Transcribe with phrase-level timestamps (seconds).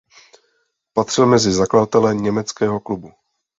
[0.93, 3.11] Patřil mezi zakladatele Německého klubu.